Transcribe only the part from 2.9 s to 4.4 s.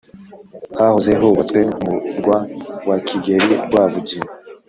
kigeri rwabugili